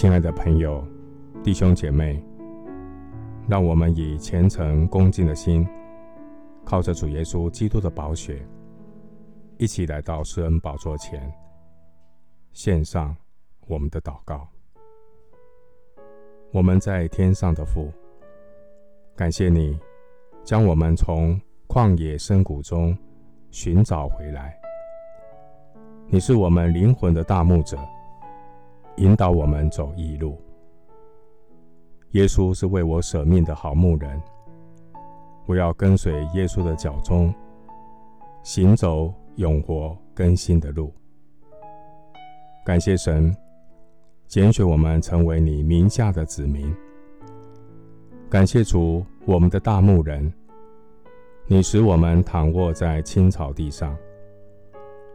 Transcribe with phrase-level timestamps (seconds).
[0.00, 0.86] 亲爱的朋友、
[1.42, 2.24] 弟兄姐妹，
[3.48, 5.66] 让我们以虔诚恭敬的心，
[6.64, 8.40] 靠着主耶稣基督的宝血，
[9.56, 11.28] 一起来到施恩宝座前，
[12.52, 13.16] 献上
[13.66, 14.46] 我们的祷告。
[16.52, 17.90] 我们在天上的父，
[19.16, 19.76] 感谢你
[20.44, 21.36] 将我们从
[21.66, 22.96] 旷野深谷中
[23.50, 24.56] 寻找回来。
[26.06, 27.76] 你是我们灵魂的大牧者。
[28.98, 30.36] 引导我们走义路。
[32.12, 34.20] 耶稣是为我舍命的好牧人，
[35.46, 37.32] 我要跟随耶稣的脚踪，
[38.42, 40.92] 行走永活更新的路。
[42.64, 43.34] 感谢神，
[44.26, 46.74] 拣选我们成为你名下的子民。
[48.28, 50.32] 感谢主，我们的大牧人，
[51.46, 53.96] 你使我们躺卧在青草地上，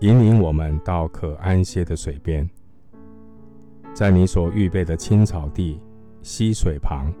[0.00, 2.48] 引领我们到可安歇的水边。
[3.98, 5.80] 在你所预备的青草地、
[6.22, 7.12] 溪水旁，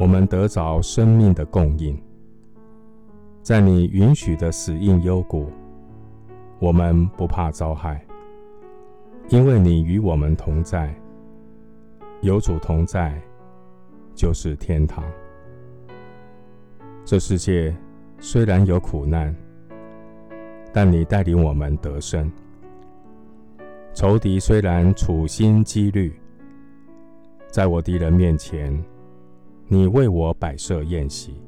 [0.00, 1.96] 我们得着生命的供应。
[3.40, 5.48] 在你允许的死荫幽谷，
[6.58, 8.04] 我们不怕遭害，
[9.28, 10.92] 因为你与我们同在。
[12.20, 13.22] 有主同在，
[14.12, 15.04] 就是天堂。
[17.04, 17.72] 这世界
[18.18, 19.32] 虽然有苦难，
[20.72, 22.28] 但你带领我们得胜。
[24.00, 26.10] 仇敌虽然处心积虑，
[27.48, 28.82] 在我敌人面前，
[29.68, 31.38] 你为我摆设筵席。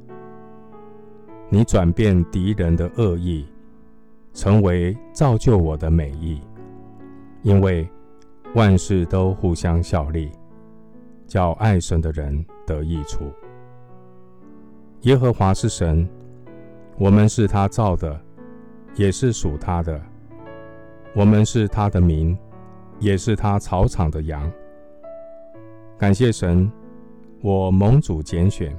[1.48, 3.46] 你转变敌人的恶意，
[4.34, 6.42] 成为造就我的美意，
[7.40, 7.88] 因为
[8.54, 10.30] 万事都互相效力，
[11.26, 13.32] 叫爱神的人得益处。
[15.04, 16.06] 耶和华是神，
[16.98, 18.20] 我们是他造的，
[18.94, 19.98] 也是属他的。
[21.14, 22.36] 我们是他的民，
[22.98, 24.50] 也是他草场的羊。
[25.98, 26.72] 感谢神，
[27.42, 28.74] 我蒙主拣选，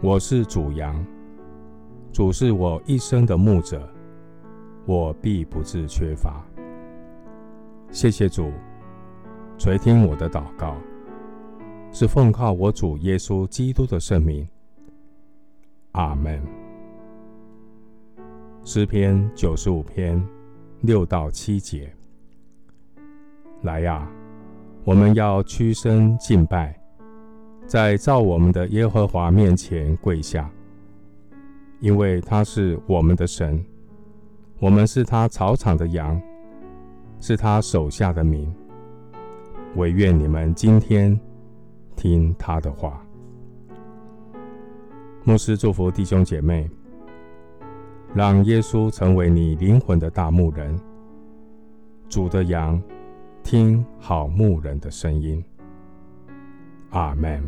[0.00, 1.04] 我是主羊，
[2.12, 3.88] 主是我一生的牧者，
[4.86, 6.44] 我必不致缺乏。
[7.90, 8.52] 谢谢主，
[9.58, 10.76] 垂听我的祷告，
[11.90, 14.48] 是奉靠我主耶稣基督的圣名。
[15.90, 16.40] 阿门。
[18.62, 20.24] 诗篇九十五篇。
[20.82, 21.92] 六到七节，
[23.62, 24.06] 来呀，
[24.84, 26.78] 我们要屈身敬拜，
[27.66, 30.50] 在造我们的耶和华面前跪下，
[31.80, 33.64] 因为他是我们的神，
[34.60, 36.20] 我们是他草场的羊，
[37.20, 38.52] 是他手下的民。
[39.76, 41.18] 惟愿你们今天
[41.96, 43.02] 听他的话。
[45.24, 46.70] 牧师祝福弟兄姐妹。
[48.16, 50.74] 让耶稣成为你灵魂的大牧人，
[52.08, 52.82] 主的羊
[53.42, 55.44] 听好牧人的声音。
[56.88, 57.46] 阿门。